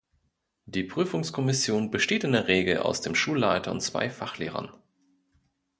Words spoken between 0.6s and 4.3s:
Die Prüfungskommission besteht in der Regel aus dem Schulleiter und zwei